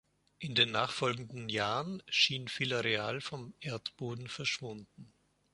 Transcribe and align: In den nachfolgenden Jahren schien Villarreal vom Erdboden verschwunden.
In 0.39 0.55
den 0.55 0.71
nachfolgenden 0.71 1.47
Jahren 1.47 2.01
schien 2.09 2.47
Villarreal 2.49 3.21
vom 3.21 3.53
Erdboden 3.59 4.29
verschwunden. 4.29 5.13